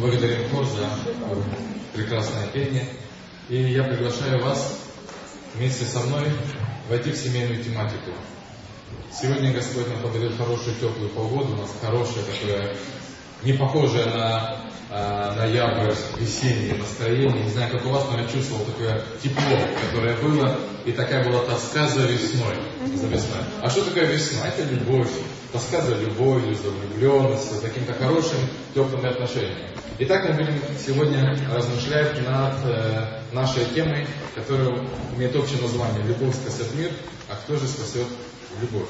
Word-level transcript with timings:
благодарим 0.00 0.48
хор 0.50 0.64
за 0.64 0.88
прекрасное 1.94 2.46
пение. 2.48 2.86
И 3.48 3.56
я 3.56 3.84
приглашаю 3.84 4.42
вас 4.42 4.78
вместе 5.54 5.84
со 5.84 6.00
мной 6.00 6.26
войти 6.88 7.10
в 7.12 7.16
семейную 7.16 7.62
тематику. 7.62 8.12
Сегодня 9.12 9.52
Господь 9.52 9.88
нам 9.88 10.02
подарил 10.02 10.36
хорошую 10.36 10.76
теплую 10.76 11.10
погоду, 11.10 11.54
у 11.54 11.56
нас 11.56 11.70
хорошее 11.80 12.24
такое, 12.24 12.76
не 13.42 13.52
похожее 13.52 14.06
на 14.06 14.56
э, 14.90 15.32
ноябрь, 15.36 15.94
весеннее 16.18 16.74
настроение. 16.74 17.44
Не 17.44 17.50
знаю, 17.50 17.70
как 17.70 17.86
у 17.86 17.90
вас, 17.90 18.04
но 18.10 18.20
я 18.20 18.26
чувствовал 18.26 18.64
такое 18.64 19.02
тепло, 19.22 19.58
которое 19.86 20.16
было, 20.16 20.58
и 20.84 20.92
такая 20.92 21.24
была 21.24 21.44
тоска 21.44 21.86
за 21.86 22.02
весной. 22.02 22.56
За 22.94 23.06
весной. 23.06 23.42
А 23.62 23.70
что 23.70 23.84
такое 23.84 24.06
весна? 24.06 24.48
Это 24.48 24.64
любовь. 24.64 25.10
Тоска 25.52 25.80
за 25.80 25.94
любовью, 25.94 26.54
за 26.54 26.70
влюбленностью, 26.70 27.56
за 27.56 27.68
каким-то 27.68 27.94
хорошим, 27.94 28.38
теплым 28.74 29.04
отношением. 29.06 29.68
Итак, 30.00 30.28
мы 30.28 30.34
будем 30.34 30.60
сегодня 30.78 31.36
размышлять 31.52 32.24
над 32.24 32.54
э, 32.64 33.20
нашей 33.32 33.64
темой, 33.74 34.06
которая 34.34 34.78
имеет 35.16 35.34
общее 35.34 35.60
название 35.60 36.04
«Любовь 36.04 36.34
спасет 36.34 36.72
мир», 36.74 36.90
а 37.28 37.34
кто 37.34 37.56
же 37.56 37.66
спасет 37.66 38.06
любовь? 38.60 38.88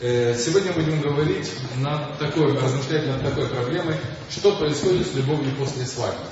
Э, 0.00 0.34
сегодня 0.34 0.72
будем 0.72 1.00
говорить 1.00 1.50
над 1.76 2.18
такой, 2.18 2.56
размышлять 2.58 3.06
над 3.06 3.22
такой 3.22 3.48
проблемой, 3.48 3.96
что 4.30 4.56
происходит 4.56 5.06
с 5.06 5.14
любовью 5.14 5.54
после 5.56 5.84
свадьбы. 5.84 6.24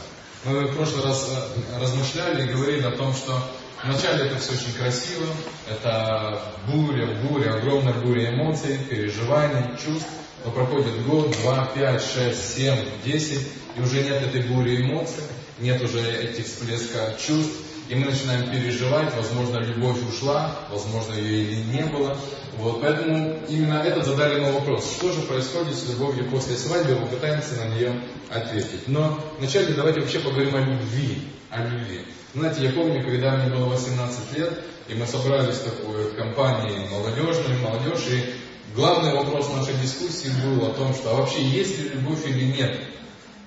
Мы 0.44 0.66
в 0.66 0.74
прошлый 0.74 1.04
раз 1.04 1.30
э, 1.30 1.80
размышляли 1.80 2.48
и 2.48 2.52
говорили 2.52 2.82
о 2.82 2.92
том, 2.92 3.14
что 3.14 3.38
Вначале 3.84 4.24
это 4.24 4.38
все 4.38 4.52
очень 4.54 4.72
красиво, 4.72 5.26
это 5.70 6.42
буря, 6.66 7.06
буря, 7.22 7.54
огромная 7.54 7.94
буря 7.94 8.30
эмоций, 8.30 8.76
переживаний, 8.90 9.76
чувств. 9.78 10.08
Но 10.44 10.50
проходит 10.50 11.04
год, 11.06 11.30
два, 11.42 11.66
пять, 11.66 12.02
шесть, 12.02 12.56
семь, 12.56 12.88
десять, 13.04 13.46
и 13.76 13.80
уже 13.80 14.02
нет 14.02 14.22
этой 14.22 14.42
бури 14.42 14.82
эмоций, 14.82 15.22
нет 15.58 15.80
уже 15.82 16.00
этих 16.00 16.46
всплеска 16.46 17.16
чувств, 17.24 17.56
и 17.88 17.94
мы 17.94 18.06
начинаем 18.06 18.50
переживать, 18.50 19.14
возможно, 19.16 19.58
любовь 19.58 19.98
ушла, 20.08 20.54
возможно, 20.70 21.14
ее 21.14 21.42
или 21.44 21.54
не 21.62 21.82
было. 21.84 22.16
Вот, 22.58 22.82
поэтому 22.82 23.38
именно 23.48 23.82
этот 23.82 24.04
задали 24.04 24.40
мы 24.40 24.52
вопрос, 24.52 24.96
что 24.96 25.12
же 25.12 25.20
происходит 25.22 25.74
с 25.74 25.88
любовью 25.88 26.28
после 26.30 26.56
свадьбы, 26.56 26.96
мы 26.96 27.06
пытаемся 27.06 27.54
на 27.56 27.74
нее 27.74 28.00
ответить. 28.28 28.88
Но 28.88 29.18
вначале 29.38 29.74
давайте 29.74 30.00
вообще 30.00 30.18
поговорим 30.18 30.54
о 30.56 30.60
любви, 30.60 31.28
о 31.50 31.64
любви. 31.64 32.04
Знаете, 32.34 32.64
я 32.64 32.72
помню, 32.72 33.02
когда 33.02 33.36
мне 33.36 33.54
было 33.54 33.66
18 33.66 34.36
лет, 34.36 34.60
и 34.88 34.94
мы 34.94 35.06
собрались 35.06 35.56
в 35.56 35.64
такой 35.64 36.12
компании 36.12 36.86
молодежной, 36.90 37.56
молодежь, 37.58 38.06
и 38.10 38.34
главный 38.74 39.14
вопрос 39.14 39.48
нашей 39.54 39.74
дискуссии 39.74 40.30
был 40.44 40.66
о 40.66 40.74
том, 40.74 40.92
что 40.94 41.10
а 41.10 41.14
вообще 41.14 41.42
есть 41.42 41.78
ли 41.78 41.88
любовь 41.90 42.26
или 42.26 42.44
нет 42.44 42.80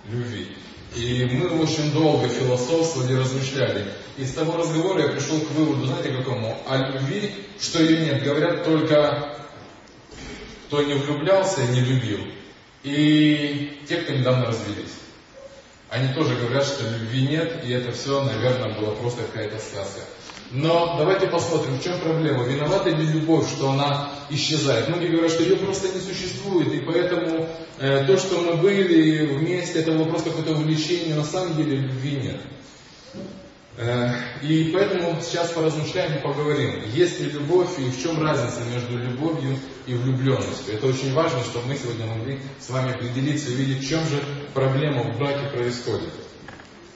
любви. 0.08 0.48
И 0.96 1.26
мы 1.32 1.62
очень 1.62 1.92
долго 1.94 2.28
философствовали, 2.28 3.16
размышляли. 3.16 3.86
И 4.18 4.26
с 4.26 4.34
того 4.34 4.58
разговора 4.58 5.04
я 5.04 5.08
пришел 5.10 5.40
к 5.40 5.52
выводу, 5.52 5.86
знаете 5.86 6.12
какому? 6.12 6.58
О 6.68 6.78
любви, 6.78 7.34
что 7.60 7.82
ее 7.82 8.06
нет, 8.06 8.24
говорят 8.24 8.66
только 8.66 9.38
кто 10.72 10.82
не 10.84 10.94
влюблялся 10.94 11.62
и 11.62 11.68
не 11.68 11.82
любил. 11.82 12.20
И 12.84 13.84
те, 13.90 13.98
кто 13.98 14.14
недавно 14.14 14.46
развелись. 14.46 14.94
Они 15.90 16.14
тоже 16.14 16.36
говорят, 16.36 16.66
что 16.66 16.90
любви 16.90 17.28
нет, 17.28 17.66
и 17.66 17.72
это 17.72 17.92
все, 17.92 18.24
наверное, 18.24 18.80
была 18.80 18.96
просто 18.96 19.24
какая-то 19.24 19.60
сказка. 19.60 20.00
Но 20.54 20.96
давайте 20.98 21.28
посмотрим, 21.28 21.78
в 21.78 21.84
чем 21.84 22.00
проблема. 22.00 22.44
Виновата 22.44 22.90
ли 22.90 23.06
любовь, 23.06 23.50
что 23.50 23.72
она 23.72 24.12
исчезает? 24.30 24.90
Многие 24.90 25.08
говорят, 25.08 25.32
что 25.32 25.44
ее 25.44 25.56
просто 25.56 25.88
не 25.88 26.02
существует, 26.02 26.74
и 26.74 26.82
поэтому 26.82 27.48
э, 27.80 28.06
то, 28.06 28.18
что 28.18 28.42
мы 28.42 28.58
были 28.58 29.26
вместе, 29.28 29.80
это 29.80 29.94
было 29.94 30.06
просто 30.06 30.30
какое-то 30.30 30.52
увлечение, 30.52 31.16
на 31.16 31.24
самом 31.24 31.56
деле 31.56 31.78
любви 31.78 32.18
нет. 32.18 32.42
Э, 33.78 34.10
и 34.42 34.72
поэтому 34.74 35.18
сейчас 35.22 35.52
поразмышляем 35.52 36.18
и 36.18 36.22
поговорим, 36.22 36.84
есть 36.94 37.22
ли 37.22 37.30
любовь 37.30 37.80
и 37.80 37.90
в 37.90 38.04
чем 38.04 38.22
разница 38.22 38.60
между 38.74 38.98
любовью 38.98 39.58
и 39.88 39.94
влюбленностью. 39.94 40.74
Это 40.74 40.88
очень 40.88 41.14
важно, 41.14 41.40
чтобы 41.46 41.68
мы 41.68 41.78
сегодня 41.78 42.08
могли 42.08 42.40
с 42.60 42.70
вами 42.70 42.94
определиться 42.94 43.50
и 43.50 43.54
увидеть, 43.54 43.86
в 43.86 43.90
чем 43.90 44.02
же 44.02 44.22
проблема 44.54 45.04
в 45.04 45.18
браке 45.18 45.48
происходит. 45.48 46.10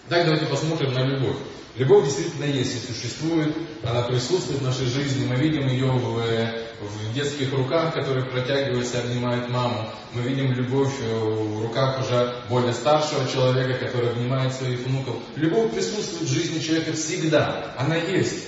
Так 0.08 0.24
давайте 0.24 0.46
посмотрим 0.46 0.94
на 0.94 1.04
любовь. 1.04 1.38
Любовь 1.78 2.06
действительно 2.06 2.46
есть 2.46 2.76
и 2.76 2.94
существует, 2.94 3.56
она 3.84 4.04
присутствует 4.04 4.62
в 4.62 4.64
нашей 4.64 4.86
жизни, 4.86 5.26
мы 5.26 5.36
видим 5.36 5.68
ее 5.68 5.88
в, 5.88 6.22
в 6.22 7.14
детских 7.14 7.52
руках, 7.54 7.94
которые 7.94 8.24
протягиваются, 8.26 9.00
обнимают 9.00 9.50
маму. 9.50 9.90
Мы 10.14 10.22
видим 10.22 10.54
любовь 10.54 10.94
в 11.02 11.64
руках 11.64 12.00
уже 12.00 12.36
более 12.50 12.72
старшего 12.72 13.28
человека, 13.28 13.84
который 13.84 14.12
обнимает 14.12 14.54
своих 14.54 14.80
внуков. 14.82 15.16
Любовь 15.38 15.72
присутствует 15.72 16.30
в 16.30 16.34
жизни 16.34 16.60
человека 16.60 16.94
всегда, 16.94 17.74
она 17.76 17.96
есть. 17.96 18.46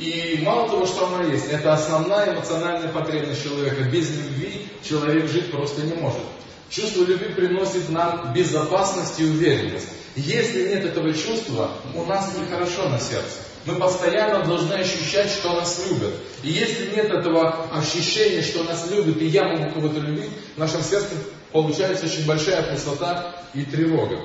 И 0.00 0.40
мало 0.42 0.68
того, 0.68 0.86
что 0.86 1.06
она 1.06 1.22
есть, 1.32 1.46
это 1.50 1.72
основная 1.72 2.34
эмоциональная 2.34 2.88
потребность 2.88 3.44
человека. 3.44 3.84
Без 3.84 4.10
любви 4.10 4.66
человек 4.82 5.30
жить 5.30 5.52
просто 5.52 5.82
не 5.82 5.94
может. 5.94 6.20
Чувство 6.68 7.04
любви 7.04 7.28
приносит 7.32 7.88
нам 7.90 8.32
безопасность 8.34 9.20
и 9.20 9.24
уверенность. 9.24 9.88
Если 10.16 10.68
нет 10.68 10.84
этого 10.84 11.12
чувства, 11.14 11.70
у 11.94 12.04
нас 12.04 12.30
нехорошо 12.36 12.88
на 12.88 12.98
сердце. 12.98 13.38
Мы 13.66 13.74
постоянно 13.76 14.44
должны 14.44 14.72
ощущать, 14.74 15.30
что 15.30 15.52
нас 15.54 15.80
любят. 15.88 16.14
И 16.42 16.50
если 16.50 16.94
нет 16.94 17.10
этого 17.10 17.66
ощущения, 17.72 18.42
что 18.42 18.64
нас 18.64 18.90
любят, 18.90 19.18
и 19.18 19.26
я 19.26 19.44
могу 19.44 19.70
кого-то 19.74 20.00
любить, 20.00 20.30
в 20.56 20.58
нашем 20.58 20.82
сердце 20.82 21.10
получается 21.52 22.06
очень 22.06 22.26
большая 22.26 22.62
пустота 22.62 23.34
и 23.54 23.62
тревога. 23.64 24.18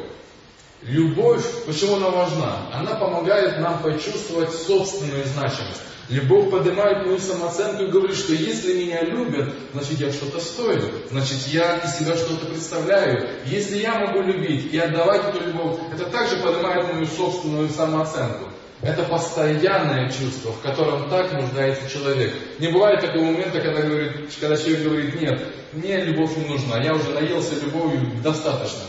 Любовь, 0.87 1.43
почему 1.65 1.95
она 1.95 2.09
важна? 2.09 2.69
Она 2.71 2.93
помогает 2.93 3.59
нам 3.59 3.81
почувствовать 3.81 4.51
собственную 4.51 5.25
значимость. 5.25 5.81
Любовь 6.09 6.51
поднимает 6.51 7.07
мою 7.07 7.17
самооценку 7.17 7.85
и 7.85 7.87
говорит, 7.87 8.15
что 8.15 8.33
если 8.33 8.83
меня 8.83 9.01
любят, 9.01 9.51
значит 9.73 9.99
я 9.99 10.11
что-то 10.11 10.39
стою, 10.39 10.83
значит 11.09 11.47
я 11.47 11.77
из 11.77 11.97
себя 11.97 12.15
что-то 12.15 12.45
представляю. 12.45 13.27
Если 13.47 13.79
я 13.79 13.97
могу 13.97 14.21
любить 14.21 14.71
и 14.71 14.77
отдавать 14.77 15.23
эту 15.29 15.43
любовь, 15.47 15.79
это 15.91 16.05
также 16.05 16.37
поднимает 16.37 16.93
мою 16.93 17.07
собственную 17.07 17.69
самооценку. 17.69 18.49
Это 18.83 19.01
постоянное 19.05 20.11
чувство, 20.11 20.51
в 20.51 20.61
котором 20.61 21.09
так 21.09 21.33
нуждается 21.33 21.89
человек. 21.89 22.35
Не 22.59 22.67
бывает 22.67 23.01
такого 23.01 23.23
момента, 23.23 23.59
когда, 23.59 23.81
говорит, 23.81 24.29
когда 24.39 24.55
человек 24.55 24.83
говорит, 24.83 25.19
нет, 25.19 25.41
мне 25.73 26.01
любовь 26.01 26.37
не 26.37 26.45
нужна, 26.45 26.79
я 26.83 26.93
уже 26.93 27.09
наелся 27.09 27.55
любовью, 27.55 28.11
достаточно. 28.21 28.81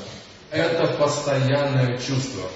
Это 0.50 0.86
постоянное 0.98 1.98
чувство. 1.98 2.48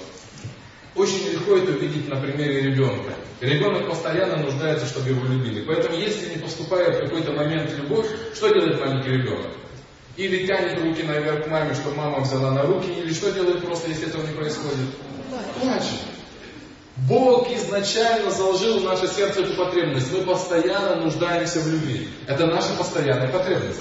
Очень 0.94 1.32
легко 1.32 1.56
это 1.56 1.72
увидеть 1.72 2.08
на 2.08 2.20
примере 2.20 2.62
ребенка. 2.62 3.14
Ребенок 3.40 3.88
постоянно 3.88 4.36
нуждается, 4.38 4.86
чтобы 4.86 5.10
его 5.10 5.24
любили. 5.26 5.64
Поэтому, 5.64 5.96
если 5.96 6.34
не 6.34 6.42
поступает 6.42 6.96
в 6.96 7.04
какой-то 7.04 7.32
момент 7.32 7.72
любовь, 7.72 8.06
что 8.34 8.48
делает 8.48 8.80
маленький 8.80 9.10
ребенок? 9.10 9.52
Или 10.16 10.46
тянет 10.46 10.80
руки 10.80 11.02
наверх 11.02 11.44
к 11.44 11.48
маме, 11.48 11.74
чтобы 11.74 11.96
мама 11.96 12.20
взяла 12.20 12.50
на 12.50 12.62
руки, 12.62 12.90
или 12.90 13.12
что 13.12 13.32
делает 13.32 13.64
просто, 13.64 13.88
если 13.88 14.08
этого 14.08 14.26
не 14.26 14.34
происходит? 14.34 14.88
Плачет. 15.60 16.00
Бог 17.08 17.50
изначально 17.50 18.30
заложил 18.30 18.80
в 18.80 18.84
наше 18.84 19.06
сердце 19.06 19.40
эту 19.40 19.54
потребность. 19.54 20.12
Мы 20.12 20.22
постоянно 20.22 20.96
нуждаемся 20.96 21.60
в 21.60 21.68
любви. 21.68 22.08
Это 22.26 22.46
наша 22.46 22.74
постоянная 22.74 23.28
потребность. 23.28 23.80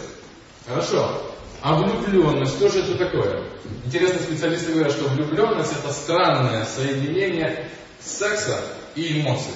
Хорошо. 0.67 1.21
А 1.61 1.75
влюбленность, 1.75 2.55
что 2.55 2.69
же 2.69 2.79
это 2.79 2.97
такое? 2.97 3.43
Интересно, 3.85 4.19
специалисты 4.21 4.71
говорят, 4.73 4.93
что 4.93 5.09
влюбленность 5.09 5.73
это 5.73 5.91
странное 5.91 6.65
соединение 6.65 7.69
секса 7.99 8.59
и 8.95 9.21
эмоций. 9.21 9.53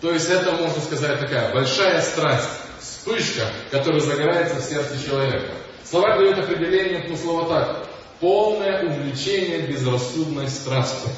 То 0.00 0.12
есть 0.12 0.30
это, 0.30 0.52
можно 0.52 0.80
сказать, 0.80 1.18
такая 1.18 1.52
большая 1.52 2.00
страсть, 2.02 2.48
вспышка, 2.80 3.50
которая 3.70 4.00
загорается 4.00 4.56
в 4.56 4.64
сердце 4.64 5.04
человека. 5.04 5.52
Словарь 5.84 6.18
дает 6.18 6.38
определение 6.38 7.08
по 7.08 7.16
слову 7.16 7.48
так. 7.48 7.86
Полное 8.20 8.86
увлечение 8.86 9.62
безрассудной 9.62 10.48
страстью. 10.48 11.10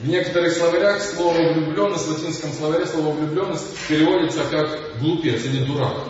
В 0.00 0.08
некоторых 0.08 0.52
словарях 0.52 1.02
слово 1.02 1.52
влюбленность, 1.52 2.06
в 2.06 2.12
латинском 2.12 2.52
словаре 2.52 2.86
слово 2.86 3.12
влюбленность 3.12 3.76
переводится 3.88 4.44
как 4.44 4.98
глупец 4.98 5.44
или 5.44 5.64
дурак. 5.64 6.04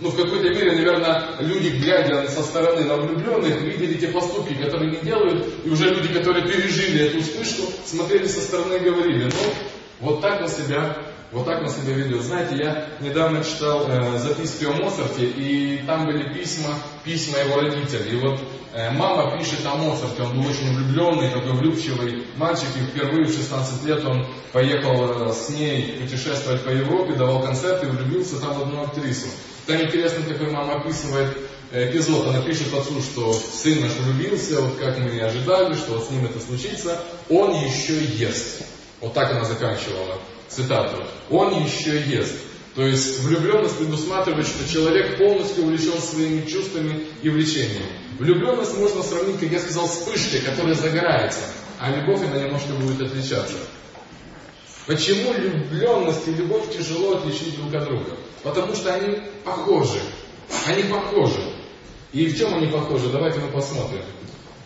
Ну, 0.00 0.10
в 0.10 0.16
какой-то 0.16 0.48
мере, 0.48 0.72
наверное, 0.72 1.36
люди, 1.38 1.68
глядя 1.68 2.28
со 2.28 2.42
стороны 2.42 2.84
на 2.84 2.96
влюбленных, 2.96 3.60
видели 3.62 3.94
те 3.94 4.08
поступки, 4.08 4.54
которые 4.54 4.90
они 4.90 5.00
делают, 5.02 5.46
и 5.64 5.70
уже 5.70 5.94
люди, 5.94 6.12
которые 6.12 6.48
пережили 6.48 7.06
эту 7.06 7.22
вспышку, 7.22 7.72
смотрели 7.84 8.26
со 8.26 8.40
стороны 8.40 8.74
и 8.74 8.80
говорили, 8.80 9.24
ну, 9.24 9.54
вот 10.00 10.20
так 10.20 10.40
на 10.40 10.48
себя, 10.48 10.96
вот 11.30 11.46
так 11.46 11.62
на 11.62 11.68
себя 11.68 11.94
ведет. 11.94 12.22
Знаете, 12.22 12.56
я 12.56 12.88
недавно 13.00 13.44
читал 13.44 13.86
э, 13.88 14.18
записки 14.18 14.64
о 14.64 14.72
Моцарте, 14.72 15.26
и 15.26 15.82
там 15.86 16.06
были 16.06 16.32
письма, 16.32 16.74
письма 17.04 17.38
его 17.38 17.60
родителей. 17.60 18.12
И 18.12 18.16
вот 18.16 18.40
э, 18.72 18.90
мама 18.90 19.38
пишет 19.38 19.64
о 19.64 19.76
Моцарте, 19.76 20.22
он 20.22 20.40
был 20.40 20.48
очень 20.48 20.74
влюбленный, 20.76 21.30
такой 21.30 21.52
влюбчивый 21.52 22.26
мальчик, 22.36 22.68
и 22.76 22.86
впервые 22.86 23.26
в 23.26 23.32
16 23.32 23.84
лет 23.84 24.04
он 24.04 24.26
поехал 24.52 25.28
э, 25.28 25.32
с 25.32 25.50
ней 25.50 25.98
путешествовать 26.00 26.64
по 26.64 26.70
Европе, 26.70 27.14
давал 27.14 27.42
концерты, 27.42 27.86
влюбился 27.86 28.40
там 28.40 28.54
в 28.54 28.62
одну 28.62 28.82
актрису. 28.82 29.28
Там 29.66 29.80
интересно, 29.80 30.24
какой 30.26 30.50
мама 30.50 30.74
описывает 30.74 31.36
эпизод, 31.72 32.28
она 32.28 32.42
пишет 32.42 32.72
отцу, 32.74 33.00
что 33.00 33.32
сын 33.32 33.80
наш 33.80 33.92
влюбился, 33.92 34.60
вот 34.60 34.78
как 34.78 34.98
мы 34.98 35.10
и 35.10 35.20
ожидали, 35.20 35.74
что 35.74 35.94
вот 35.94 36.06
с 36.06 36.10
ним 36.10 36.26
это 36.26 36.38
случится, 36.38 37.00
он 37.28 37.54
еще 37.54 38.04
ест. 38.04 38.62
Вот 39.00 39.14
так 39.14 39.32
она 39.32 39.44
заканчивала 39.44 40.20
цитату. 40.48 41.02
Он 41.30 41.64
еще 41.64 42.00
ест. 42.00 42.34
То 42.74 42.82
есть 42.82 43.20
влюбленность 43.20 43.78
предусматривает, 43.78 44.46
что 44.46 44.68
человек 44.70 45.16
полностью 45.18 45.64
увлечен 45.64 46.00
своими 46.00 46.44
чувствами 46.46 47.06
и 47.22 47.28
влечениями. 47.28 47.86
Влюбленность 48.18 48.76
можно 48.76 49.02
сравнить, 49.02 49.38
как 49.38 49.50
я 49.50 49.60
сказал, 49.60 49.88
с 49.88 49.92
вспышкой, 49.92 50.40
которая 50.40 50.74
загорается, 50.74 51.40
а 51.78 51.90
любовь 51.90 52.22
она 52.22 52.42
немножко 52.42 52.72
будет 52.72 53.00
отличаться. 53.00 53.56
Почему 54.86 55.32
влюбленность 55.32 56.28
и 56.28 56.32
любовь 56.32 56.76
тяжело 56.76 57.16
отличить 57.16 57.56
друг 57.56 57.72
от 57.74 57.84
друга? 57.84 58.16
Потому 58.42 58.74
что 58.74 58.92
они 58.92 59.22
похожи. 59.44 60.00
Они 60.66 60.84
похожи. 60.84 61.40
И 62.12 62.26
в 62.26 62.38
чем 62.38 62.54
они 62.54 62.66
похожи? 62.68 63.10
Давайте 63.10 63.40
мы 63.40 63.48
посмотрим. 63.48 64.02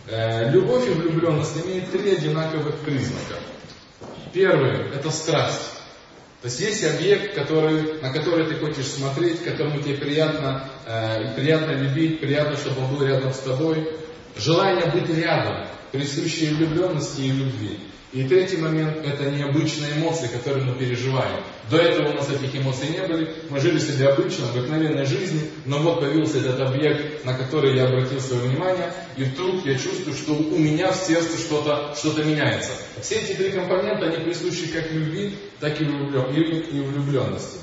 Э, 0.07 0.49
любовь 0.51 0.87
и 0.87 0.91
влюбленность 0.91 1.65
имеют 1.65 1.91
три 1.91 2.13
одинаковых 2.13 2.79
признака. 2.79 3.35
Первый– 4.33 4.89
это 4.95 5.09
страсть. 5.09 5.71
То 6.41 6.47
есть 6.47 6.59
есть 6.61 6.83
объект, 6.85 7.35
который, 7.35 8.01
на 8.01 8.13
который 8.13 8.47
ты 8.47 8.55
хочешь 8.55 8.87
смотреть, 8.87 9.43
которому 9.43 9.81
тебе 9.81 9.95
приятно, 9.95 10.69
э, 10.85 11.35
приятно 11.35 11.71
любить, 11.71 12.21
приятно, 12.21 12.55
чтобы 12.55 12.83
он 12.83 12.95
был 12.95 13.05
рядом 13.05 13.33
с 13.33 13.39
тобой. 13.39 13.89
Желание 14.37 14.85
быть 14.85 15.09
рядом, 15.09 15.67
присущее 15.91 16.53
влюбленности 16.53 17.21
и 17.21 17.31
любви. 17.31 17.79
И 18.11 18.23
третий 18.23 18.57
момент– 18.57 18.97
это 19.05 19.29
необычные 19.29 19.93
эмоции, 19.93 20.27
которые 20.27 20.65
мы 20.65 20.73
переживаем. 20.73 21.43
До 21.69 21.77
этого 21.77 22.09
у 22.09 22.13
нас 22.15 22.27
этих 22.31 22.55
эмоций 22.55 22.89
не 22.89 23.05
были, 23.05 23.35
мы 23.51 23.59
жили 23.59 23.77
себе 23.77 24.07
обычно, 24.07 24.49
обыкновенной 24.49 25.05
жизнью, 25.05 25.43
но 25.65 25.77
вот 25.77 25.99
появился 25.99 26.39
этот 26.39 26.59
объект, 26.59 27.23
на 27.23 27.35
который 27.35 27.75
я 27.75 27.85
обратил 27.85 28.19
свое 28.19 28.41
внимание, 28.49 28.91
и 29.15 29.25
вдруг 29.25 29.63
я 29.63 29.75
чувствую, 29.75 30.15
что 30.15 30.33
у 30.33 30.57
меня 30.57 30.91
в 30.91 30.95
сердце 30.95 31.37
что-то 31.37 31.93
что 31.95 32.23
меняется. 32.23 32.71
Все 32.99 33.15
эти 33.15 33.33
три 33.33 33.51
компонента, 33.51 34.07
они 34.07 34.23
присущи 34.23 34.67
как 34.69 34.91
любви, 34.91 35.35
так 35.59 35.79
и 35.79 35.85
влюбленности. 35.85 37.59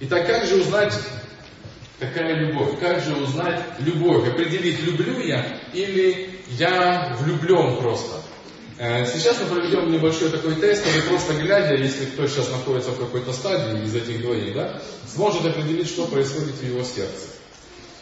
Итак, 0.00 0.26
как 0.26 0.46
же 0.46 0.56
узнать, 0.56 0.98
какая 2.00 2.34
любовь? 2.34 2.80
Как 2.80 3.04
же 3.04 3.14
узнать 3.14 3.62
любовь? 3.78 4.26
Определить, 4.26 4.82
люблю 4.82 5.20
я 5.20 5.60
или 5.74 6.30
я 6.48 7.14
влюблен 7.20 7.76
просто? 7.76 8.22
Э, 8.82 9.06
сейчас 9.06 9.38
мы 9.38 9.46
проведем 9.46 9.92
небольшой 9.92 10.28
такой 10.30 10.56
тест, 10.56 10.84
и 10.84 11.08
просто 11.08 11.34
глядя, 11.34 11.76
если 11.76 12.04
кто 12.06 12.26
сейчас 12.26 12.50
находится 12.50 12.90
в 12.90 12.98
какой-то 12.98 13.32
стадии 13.32 13.84
из 13.84 13.94
этих 13.94 14.22
двоих, 14.22 14.54
да, 14.54 14.82
сможет 15.06 15.46
определить, 15.46 15.86
что 15.86 16.08
происходит 16.08 16.56
в 16.56 16.64
его 16.64 16.82
сердце. 16.82 17.28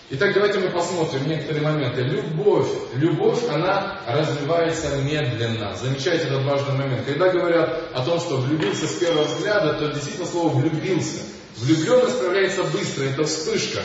Итак, 0.09 0.33
давайте 0.33 0.59
мы 0.59 0.71
посмотрим 0.71 1.29
некоторые 1.29 1.65
моменты. 1.65 2.01
Любовь, 2.01 2.67
любовь, 2.95 3.47
она 3.51 4.01
развивается 4.07 4.97
медленно. 5.03 5.77
Замечайте 5.77 6.29
этот 6.29 6.45
важный 6.45 6.75
момент. 6.75 7.05
Когда 7.05 7.29
говорят 7.29 7.91
о 7.93 8.03
том, 8.03 8.19
что 8.19 8.39
влюбился 8.39 8.87
с 8.87 8.95
первого 8.95 9.25
взгляда, 9.25 9.75
то 9.75 9.93
действительно 9.93 10.27
слово 10.27 10.49
влюбился. 10.57 11.21
Влюбленность 11.59 12.19
проявляется 12.19 12.65
быстро, 12.65 13.05
это 13.05 13.25
вспышка. 13.25 13.83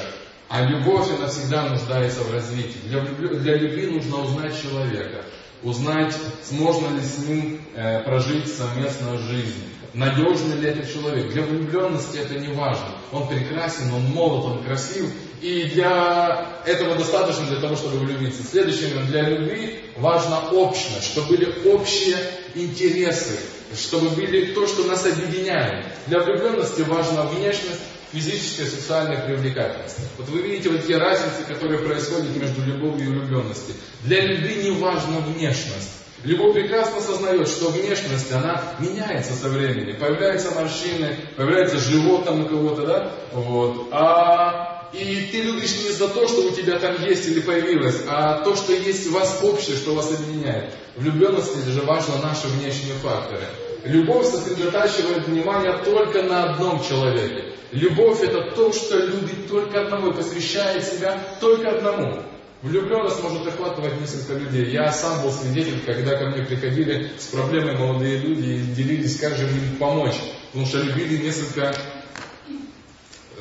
А 0.47 0.63
любовь, 0.63 1.09
она 1.18 1.27
всегда 1.27 1.68
нуждается 1.68 2.21
в 2.21 2.31
развитии. 2.31 2.80
Для, 2.86 3.01
для 3.01 3.57
любви 3.57 3.88
нужно 3.88 4.21
узнать 4.21 4.53
человека 4.62 5.25
узнать, 5.65 6.15
сможно 6.44 6.95
ли 6.95 7.01
с 7.01 7.17
ним 7.27 7.59
э, 7.73 8.03
прожить 8.03 8.47
совместную 8.47 9.17
жизнь. 9.17 9.63
Надежный 9.94 10.57
ли 10.57 10.69
этот 10.69 10.91
человек? 10.91 11.31
Для 11.31 11.44
влюбленности 11.44 12.17
это 12.17 12.38
не 12.38 12.53
важно. 12.53 12.95
Он 13.12 13.27
прекрасен, 13.27 13.94
он 13.94 14.03
молод, 14.12 14.45
он 14.45 14.63
красив. 14.63 15.09
И 15.41 15.63
для 15.73 16.62
этого 16.65 16.95
достаточно 16.95 17.45
для 17.45 17.59
того, 17.59 17.75
чтобы 17.75 18.00
влюбиться. 18.00 18.44
Следующее, 18.44 18.89
для 19.06 19.29
любви 19.29 19.79
важна 19.97 20.50
общность, 20.51 21.06
чтобы 21.12 21.38
были 21.38 21.69
общие 21.69 22.18
интересы, 22.56 23.39
чтобы 23.75 24.09
были 24.09 24.53
то, 24.53 24.68
что 24.68 24.83
нас 24.83 25.06
объединяет. 25.06 25.85
Для 26.07 26.19
влюбленности 26.19 26.81
важна 26.81 27.23
внешность, 27.23 27.81
физическая, 28.15 28.67
сексуальная 28.67 29.25
привлекательность. 29.25 29.97
Вот 30.17 30.29
вы 30.29 30.41
видите 30.41 30.69
вот 30.69 30.88
те 30.88 30.97
разницы, 30.97 31.44
которые 31.47 31.79
происходят 31.79 32.35
между 32.35 32.63
любовью 32.63 33.07
и 33.07 33.09
влюбленностью. 33.09 33.75
Для 34.03 34.21
любви 34.21 34.56
не 34.63 34.71
важна 34.71 35.19
внешность. 35.19 35.91
Любовь 36.23 36.53
прекрасно 36.53 36.97
осознает, 36.97 37.47
что 37.47 37.69
внешность, 37.69 38.31
она 38.31 38.75
меняется 38.79 39.33
со 39.33 39.50
временем. 39.50 40.00
Появляются 40.00 40.51
морщины, 40.51 41.17
появляется 41.35 41.77
живот 41.77 42.25
там 42.25 42.45
у 42.45 42.47
кого-то, 42.47 42.85
да? 42.85 43.12
Вот. 43.31 43.89
А 43.91 44.89
и 44.94 45.27
ты 45.31 45.41
любишь 45.41 45.75
не 45.83 45.91
за 45.91 46.07
то, 46.07 46.27
что 46.27 46.47
у 46.47 46.51
тебя 46.51 46.79
там 46.79 47.03
есть 47.03 47.27
или 47.27 47.41
появилось, 47.41 48.01
а 48.07 48.41
то, 48.44 48.56
что 48.56 48.71
есть 48.71 49.07
у 49.07 49.11
вас 49.11 49.39
общее, 49.44 49.75
что 49.75 49.94
вас 49.94 50.11
объединяет. 50.13 50.73
Влюбленности 50.95 51.69
же 51.69 51.81
важно 51.81 52.15
наши 52.23 52.47
внешние 52.47 52.95
факторы. 52.95 53.45
Любовь 53.85 54.25
сосредотачивает 54.25 55.27
внимание 55.27 55.77
только 55.83 56.23
на 56.23 56.51
одном 56.51 56.83
человеке. 56.83 57.53
Любовь 57.71 58.23
это 58.23 58.51
то, 58.55 58.73
что 58.73 58.97
любит 58.97 59.47
только 59.47 59.81
одного 59.81 60.09
и 60.09 60.13
посвящает 60.13 60.83
себя 60.83 61.19
только 61.39 61.69
одному. 61.69 62.23
Влюбленность 62.63 63.21
может 63.21 63.45
охватывать 63.45 64.01
несколько 64.01 64.33
людей. 64.39 64.71
Я 64.71 64.91
сам 64.91 65.21
был 65.21 65.29
свидетель, 65.29 65.81
когда 65.85 66.17
ко 66.17 66.29
мне 66.29 66.43
приходили 66.43 67.11
с 67.19 67.25
проблемой 67.25 67.77
молодые 67.77 68.17
люди 68.17 68.49
и 68.49 68.61
делились, 68.73 69.19
как 69.19 69.35
же 69.35 69.43
им 69.43 69.75
помочь. 69.77 70.15
Потому 70.47 70.65
что 70.65 70.81
любили 70.81 71.17
несколько, 71.17 71.75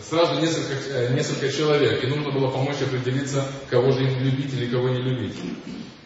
сразу 0.02 0.43
несколько, 0.43 0.75
э, 0.91 1.14
несколько 1.14 1.50
человек. 1.50 2.05
И 2.05 2.06
нужно 2.06 2.32
было 2.32 2.50
помочь 2.50 2.82
определиться, 2.82 3.46
кого 3.70 3.93
же 3.93 4.02
им 4.02 4.20
любить 4.20 4.52
или 4.52 4.67
кого 4.67 4.91
не 4.91 5.00
любить. 5.00 5.37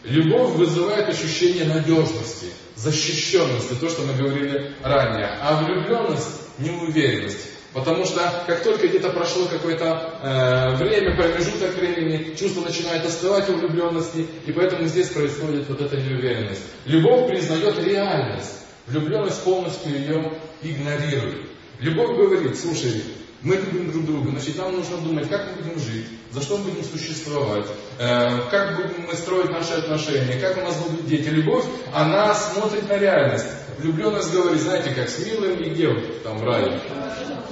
Любовь 0.09 0.57
вызывает 0.57 1.09
ощущение 1.09 1.65
надежности, 1.65 2.47
защищенности, 2.77 3.75
то, 3.75 3.89
что 3.89 4.03
мы 4.03 4.15
говорили 4.15 4.75
ранее. 4.83 5.27
А 5.41 5.63
влюбленность– 5.63 6.41
неуверенность. 6.59 7.49
Потому 7.75 8.07
что 8.07 8.21
как 8.47 8.63
только 8.65 8.89
где-то 8.89 9.11
прошло 9.11 9.47
какое-то 9.47 10.19
э, 10.23 10.77
время, 10.77 11.15
промежуток 11.15 11.75
времени, 11.75 12.35
чувство 12.35 12.63
начинает 12.63 13.05
остывать 13.05 13.51
у 13.51 13.55
влюбленности, 13.55 14.27
и 14.47 14.53
поэтому 14.53 14.87
здесь 14.87 15.09
происходит 15.09 15.69
вот 15.69 15.81
эта 15.83 15.97
неуверенность. 15.99 16.63
Любовь 16.87 17.29
признает 17.29 17.79
реальность, 17.85 18.65
влюбленность 18.87 19.45
полностью 19.45 19.93
ее 19.93 20.33
игнорирует. 20.63 21.51
Любовь 21.81 22.17
говорит, 22.17 22.59
слушай, 22.59 23.03
мы 23.43 23.56
любим 23.56 23.90
друг 23.93 24.05
друга, 24.05 24.31
значит 24.31 24.56
нам 24.56 24.75
нужно 24.75 24.96
думать, 24.99 25.29
как 25.29 25.46
мы 25.46 25.62
будем 25.62 25.79
жить, 25.79 26.06
за 26.32 26.43
что 26.43 26.58
мы 26.58 26.70
будем 26.70 26.85
существовать, 26.85 27.67
э, 27.99 28.40
как 28.50 28.76
будем 28.76 29.06
мы 29.06 29.14
строить 29.14 29.50
наши 29.50 29.75
отношения, 29.75 30.40
как 30.40 30.58
у 30.58 30.62
нас 30.62 30.76
будут 30.76 31.06
дети. 31.06 31.29
Любовь, 31.29 31.64
она 31.93 32.35
смотрит 32.35 32.88
на 32.88 32.99
реальность. 32.99 33.46
Влюбленность 33.79 34.33
говорит, 34.33 34.61
знаете, 34.61 34.90
как 34.90 35.09
с 35.09 35.25
милым 35.25 35.61
и 35.61 35.71
где 35.71 35.88
там 36.25 36.38
в 36.38 36.42
рае? 36.42 36.80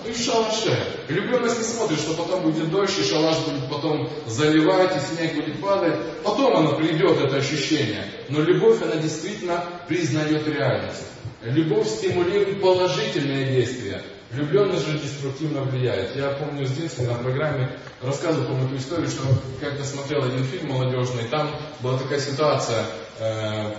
И 0.04 0.10
в 0.10 0.18
шалаше. 0.18 0.76
Влюбленность 1.08 1.58
не 1.58 1.64
смотрит, 1.64 2.00
что 2.00 2.14
потом 2.14 2.42
будет 2.42 2.68
дождь, 2.68 2.98
и 2.98 3.04
шалаш 3.04 3.38
будет 3.44 3.68
потом 3.70 4.10
заливать, 4.26 4.90
и 4.96 5.14
снег 5.14 5.36
будет 5.36 5.60
падать. 5.60 5.96
Потом 6.24 6.56
оно 6.56 6.76
придет, 6.76 7.20
это 7.20 7.36
ощущение. 7.36 8.10
Но 8.28 8.40
любовь, 8.40 8.82
она 8.82 8.96
действительно 8.96 9.64
признает 9.86 10.48
реальность. 10.48 11.04
Любовь 11.42 11.86
стимулирует 11.88 12.60
положительные 12.60 13.46
действия. 13.46 14.02
Влюбленность 14.30 14.86
же 14.86 14.98
деструктивно 14.98 15.62
влияет. 15.62 16.16
Я 16.16 16.30
помню 16.30 16.66
с 16.66 16.72
детства 16.72 17.04
на 17.04 17.14
программе 17.14 17.78
рассказывал, 18.02 18.46
помню 18.46 18.66
эту 18.66 18.76
историю, 18.76 19.08
что 19.08 19.22
как-то 19.60 19.84
смотрел 19.84 20.24
один 20.24 20.44
фильм 20.44 20.70
молодежный, 20.70 21.28
там 21.28 21.50
была 21.80 21.96
такая 21.96 22.18
ситуация, 22.18 22.86
э, 23.20 23.72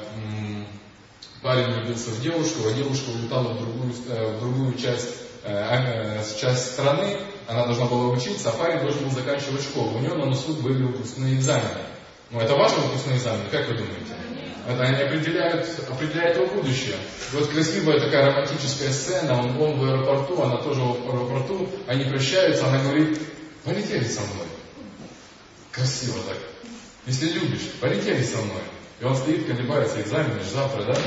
парень 1.42 1.74
влюбился 1.74 2.12
в 2.12 2.22
девушку, 2.22 2.62
а 2.68 2.72
девушка 2.72 3.10
улетала 3.10 3.54
в 3.54 3.60
другую, 3.60 3.94
э, 4.08 4.38
в 4.38 4.40
другую 4.40 4.78
часть, 4.78 5.10
э, 5.44 6.20
э, 6.20 6.24
часть 6.40 6.74
страны, 6.74 7.20
она 7.48 7.66
должна 7.66 7.86
была 7.86 8.08
учиться, 8.08 8.50
а 8.50 8.54
парень 8.54 8.82
должен 8.82 9.04
был 9.04 9.12
заканчивать 9.12 9.64
школу. 9.64 9.98
У 9.98 10.00
него 10.00 10.16
на 10.16 10.26
носу 10.26 10.54
были 10.54 10.84
выпускные 10.84 11.36
экзамены. 11.36 11.97
Ну, 12.30 12.40
это 12.42 12.56
ваши 12.56 12.76
выпускные 12.76 13.18
экзамены, 13.18 13.50
как 13.50 13.68
вы 13.68 13.76
думаете? 13.76 14.16
Это 14.68 14.84
они 14.84 15.02
определяют, 15.02 15.66
определяют 15.90 16.36
его 16.36 16.48
будущее. 16.48 16.96
Вот 17.32 17.48
красивая 17.48 18.02
такая 18.02 18.26
романтическая 18.26 18.92
сцена, 18.92 19.40
он, 19.40 19.62
он 19.62 19.80
в 19.80 19.84
аэропорту, 19.86 20.42
она 20.42 20.58
тоже 20.58 20.82
в 20.82 21.10
аэропорту, 21.10 21.70
они 21.88 22.04
прощаются, 22.04 22.68
она 22.68 22.84
говорит, 22.84 23.18
полетели 23.64 24.04
со 24.04 24.20
мной. 24.20 24.48
Красиво 25.72 26.18
так. 26.28 26.38
Если 27.06 27.30
любишь, 27.30 27.72
полетели 27.80 28.22
со 28.22 28.40
мной. 28.40 28.64
И 29.00 29.06
он 29.06 29.16
стоит, 29.16 29.48
колебается, 29.48 30.02
экзамен 30.02 30.38
завтра, 30.52 30.84
да? 30.84 30.98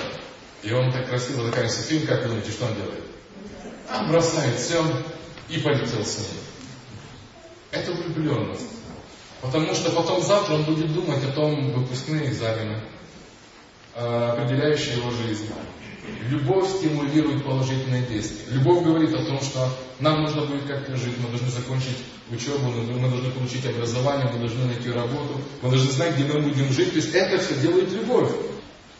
И 0.62 0.72
он 0.72 0.90
так 0.90 1.08
красиво 1.08 1.44
заканчивается 1.44 1.82
фильм, 1.82 2.06
как 2.06 2.22
вы 2.22 2.28
думаете, 2.28 2.52
что 2.52 2.64
он 2.64 2.74
делает? 2.76 3.04
Он 3.94 4.08
бросает 4.10 4.58
все 4.58 4.82
и 5.50 5.58
полетел 5.58 6.02
с 6.02 6.18
ней. 6.18 6.40
Это 7.72 7.92
влюбленность. 7.92 8.79
Потому 9.40 9.74
что 9.74 9.90
потом 9.90 10.22
завтра 10.22 10.54
он 10.54 10.64
будет 10.64 10.92
думать 10.92 11.24
о 11.24 11.32
том 11.32 11.72
выпускные 11.72 12.28
экзамены, 12.28 12.76
Э, 13.92 14.30
определяющая 14.30 14.96
его 14.96 15.10
жизнь. 15.10 15.48
Любовь 16.28 16.68
стимулирует 16.70 17.44
положительные 17.44 18.02
действия. 18.02 18.54
Любовь 18.54 18.84
говорит 18.84 19.12
о 19.12 19.24
том, 19.24 19.40
что 19.40 19.68
нам 19.98 20.22
нужно 20.22 20.46
будет 20.46 20.64
как-то 20.64 20.96
жить, 20.96 21.16
мы 21.18 21.28
должны 21.28 21.48
закончить 21.48 21.98
учебу, 22.30 22.70
мы 22.70 23.08
должны 23.08 23.30
получить 23.30 23.66
образование, 23.66 24.30
мы 24.32 24.38
должны 24.38 24.64
найти 24.66 24.90
работу, 24.90 25.40
мы 25.60 25.70
должны 25.70 25.90
знать, 25.90 26.14
где 26.16 26.24
мы 26.24 26.40
будем 26.40 26.72
жить. 26.72 26.90
То 26.90 26.96
есть 26.96 27.14
это 27.14 27.38
все 27.38 27.56
делает 27.56 27.92
любовь. 27.92 28.30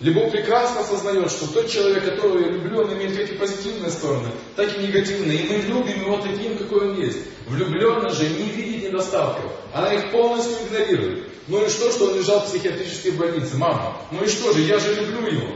Любовь 0.00 0.32
прекрасно 0.32 0.80
осознает, 0.80 1.30
что 1.30 1.46
тот 1.52 1.70
человек, 1.70 2.06
которого 2.06 2.38
я 2.38 2.48
люблю, 2.48 2.80
он 2.80 2.94
имеет 2.94 3.16
как 3.18 3.30
и 3.30 3.34
позитивные 3.34 3.90
стороны, 3.90 4.30
так 4.56 4.78
и 4.78 4.86
негативные. 4.86 5.38
И 5.40 5.48
мы 5.48 5.56
любим 5.56 6.04
его 6.04 6.16
таким, 6.16 6.56
какой 6.56 6.90
он 6.90 7.00
есть. 7.00 7.18
Влюбленность 7.46 8.16
же 8.16 8.30
не 8.30 8.44
видит 8.44 8.88
недостатков. 8.88 9.52
Она 9.74 9.92
их 9.92 10.10
полностью 10.10 10.56
игнорирует. 10.66 11.28
Ну 11.48 11.66
и 11.66 11.68
что, 11.68 11.90
что 11.90 12.06
он 12.06 12.16
лежал 12.16 12.40
в 12.40 12.46
психиатрической 12.46 13.12
больнице? 13.12 13.56
Мама, 13.58 13.98
ну 14.10 14.24
и 14.24 14.28
что 14.28 14.54
же, 14.54 14.60
я 14.60 14.78
же 14.78 14.94
люблю 14.94 15.26
его. 15.26 15.48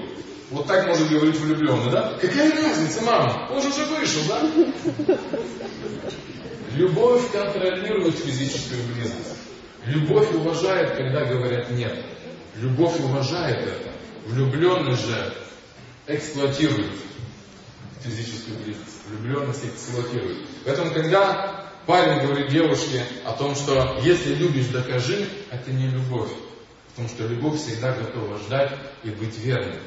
Вот 0.51 0.67
так 0.67 0.87
может 0.89 1.09
говорить 1.09 1.37
влюбленный, 1.37 1.91
да? 1.91 2.19
Какая 2.21 2.51
разница, 2.51 3.03
мама? 3.03 3.49
Он 3.51 3.63
же 3.63 3.69
уже 3.69 3.87
вышел, 3.87 4.21
да? 4.29 5.17
Любовь 6.75 7.31
контролирует 7.33 8.15
физическую 8.17 8.83
близость. 8.93 9.39
Любовь 9.87 10.31
уважает, 10.35 10.97
когда 10.97 11.25
говорят 11.25 11.71
нет. 11.71 12.05
Любовь 12.57 13.01
уважает 13.01 13.59
это. 13.67 13.94
Влюбленность 14.27 15.07
же 15.07 15.35
эксплуатирует 16.07 16.93
физическую 18.03 18.59
близость. 18.59 19.07
Влюбленность 19.09 19.65
эксплуатирует. 19.65 20.47
Поэтому, 20.65 20.93
когда 20.93 21.71
парень 21.87 22.27
говорит 22.27 22.49
девушке 22.49 23.05
о 23.25 23.33
том, 23.33 23.55
что 23.55 24.01
если 24.03 24.35
любишь, 24.35 24.67
докажи, 24.67 25.29
это 25.51 25.71
не 25.71 25.89
любовь. 25.89 26.31
Потому 26.91 27.09
что 27.09 27.27
любовь 27.27 27.61
всегда 27.61 27.93
готова 27.93 28.39
ждать 28.39 28.73
и 29.03 29.11
быть 29.11 29.37
верной. 29.39 29.81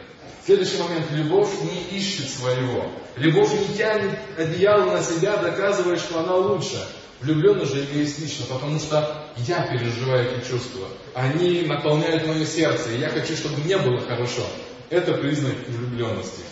Следующий 0.45 0.77
момент. 0.77 1.05
Любовь 1.11 1.49
не 1.63 1.97
ищет 1.97 2.29
своего. 2.29 2.91
Любовь 3.15 3.51
не 3.53 3.75
тянет 3.75 4.17
одеяло 4.37 4.91
на 4.91 5.03
себя, 5.03 5.37
доказывая, 5.37 5.97
что 5.97 6.19
она 6.19 6.35
лучше. 6.35 6.87
Влюбленность 7.21 7.73
же 7.73 7.83
эгоистично, 7.83 8.45
потому 8.47 8.79
что 8.79 9.31
я 9.37 9.65
переживаю 9.67 10.29
эти 10.29 10.47
чувства. 10.47 10.87
Они 11.15 11.61
наполняют 11.61 12.27
мое 12.27 12.45
сердце, 12.45 12.91
и 12.91 12.99
я 12.99 13.09
хочу, 13.09 13.35
чтобы 13.35 13.57
мне 13.63 13.77
было 13.77 13.99
хорошо. 14.01 14.43
Это 14.89 15.13
признак 15.13 15.55
влюбленности. 15.67 16.43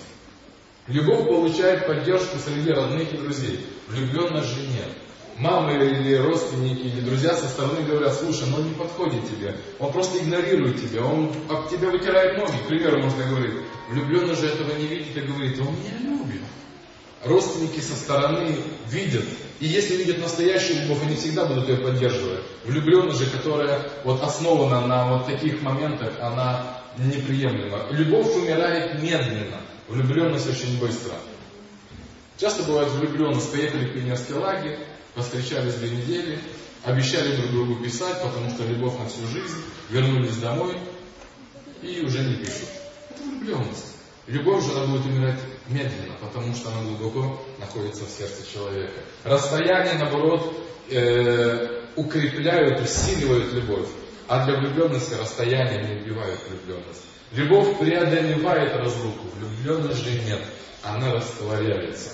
Любовь 0.88 1.28
получает 1.28 1.86
поддержку 1.86 2.38
среди 2.40 2.72
родных 2.72 3.14
и 3.14 3.18
друзей. 3.18 3.60
Влюбленность 3.88 4.50
же 4.50 4.62
нет. 4.62 4.90
Мамы 5.38 5.74
или 5.74 6.16
родственники, 6.16 6.88
или 6.88 7.02
друзья 7.02 7.36
со 7.36 7.48
стороны 7.48 7.84
говорят, 7.84 8.14
слушай, 8.14 8.48
ну 8.50 8.58
он 8.58 8.70
не 8.70 8.74
подходит 8.74 9.30
тебе, 9.30 9.58
он 9.80 9.92
просто 9.92 10.18
игнорирует 10.20 10.82
тебя, 10.82 11.04
он 11.04 11.30
об 11.50 11.70
тебя 11.70 11.90
вытирает 11.90 12.38
ноги, 12.38 12.58
к 12.64 12.68
примеру, 12.68 13.04
можно 13.04 13.26
говорить. 13.26 13.56
Влюбленный 13.90 14.36
же 14.36 14.48
этого 14.48 14.74
не 14.78 14.88
видит 14.88 15.18
и 15.18 15.22
говорит, 15.22 15.60
он 15.60 15.76
меня 15.76 15.98
любит. 16.00 16.42
Родственники 17.26 17.80
со 17.80 17.96
стороны 17.96 18.56
видят, 18.90 19.26
и 19.60 19.66
если 19.66 19.96
видят 19.96 20.20
настоящую 20.20 20.84
любовь, 20.84 21.04
они 21.04 21.16
всегда 21.16 21.46
будут 21.46 21.70
ее 21.70 21.78
поддерживать. 21.78 22.42
Влюбленность 22.66 23.20
же, 23.20 23.30
которая 23.30 23.90
вот 24.04 24.22
основана 24.22 24.86
на 24.86 25.14
вот 25.14 25.26
таких 25.26 25.62
моментах, 25.62 26.14
она 26.22 26.82
неприемлема. 26.98 27.88
Любовь 27.92 28.36
умирает 28.36 29.02
медленно, 29.02 29.62
влюбленность 29.88 30.50
очень 30.50 30.80
быстро. 30.80 31.14
Часто 32.38 32.64
бывает 32.64 32.90
влюбленность, 32.90 33.52
поехали 33.52 33.86
в 33.86 33.94
пионерский 33.94 34.34
лагерь, 34.34 34.80
Повстречались 35.16 35.76
две 35.76 35.92
недели, 35.92 36.38
обещали 36.84 37.38
друг 37.38 37.52
другу 37.52 37.76
писать, 37.76 38.22
потому 38.22 38.50
что 38.50 38.66
любовь 38.66 39.00
на 39.00 39.08
всю 39.08 39.26
жизнь, 39.28 39.56
вернулись 39.90 40.36
домой 40.36 40.78
и 41.82 42.02
уже 42.02 42.22
не 42.22 42.36
пишут. 42.36 42.68
Это 43.10 43.24
влюбленность. 43.24 43.96
Любовь 44.28 44.66
же 44.66 44.74
она 44.74 44.88
будет 44.88 45.06
умирать 45.06 45.40
медленно, 45.68 46.16
потому 46.22 46.54
что 46.54 46.70
она 46.70 46.82
глубоко 46.82 47.42
находится 47.60 48.06
в 48.06 48.10
сердце 48.10 48.52
человека. 48.52 49.00
Расстояние, 49.24 49.96
наоборот, 49.96 50.56
э, 50.90 51.82
укрепляют, 51.96 52.82
усиливают 52.82 53.54
любовь. 53.54 53.88
А 54.28 54.46
для 54.46 54.58
влюбленности 54.58 55.14
расстояние 55.14 55.84
не 55.84 56.02
убивает 56.02 56.40
влюбленность. 56.48 57.04
Любовь 57.32 57.78
преодолевает 57.80 58.74
разлуку, 58.76 59.28
влюбленность 59.36 60.04
же 60.04 60.20
нет, 60.22 60.42
она 60.84 61.14
растворяется. 61.14 62.12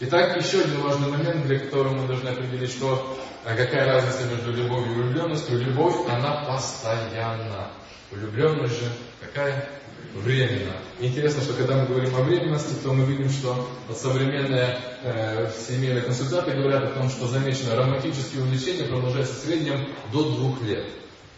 Итак, 0.00 0.36
еще 0.36 0.60
один 0.60 0.80
важный 0.80 1.08
момент, 1.08 1.46
для 1.46 1.58
которого 1.58 1.94
мы 1.94 2.06
должны 2.06 2.28
определить, 2.28 2.70
что, 2.70 3.16
а 3.44 3.54
какая 3.54 3.86
разница 3.86 4.24
между 4.28 4.52
любовью 4.52 4.92
и 4.92 4.94
влюбленностью. 4.96 5.58
Любовь, 5.58 5.94
она 6.08 6.44
постоянна. 6.46 7.70
Влюбленность 8.10 8.80
же 8.80 8.90
какая? 9.20 9.68
Временно. 10.14 10.72
Интересно, 11.00 11.42
что 11.42 11.54
когда 11.54 11.76
мы 11.76 11.86
говорим 11.86 12.14
о 12.14 12.22
временности, 12.22 12.74
то 12.82 12.92
мы 12.92 13.04
видим, 13.04 13.30
что 13.30 13.68
современные 13.92 14.78
э, 15.02 15.50
семейные 15.68 16.02
консультанты 16.02 16.52
говорят 16.52 16.84
о 16.84 16.98
том, 16.98 17.10
что 17.10 17.26
замечено 17.26 17.74
романтические 17.74 18.42
увлечения 18.42 18.84
продолжаются 18.84 19.34
в 19.34 19.38
среднем 19.38 19.88
до 20.12 20.30
двух 20.30 20.62
лет. 20.62 20.84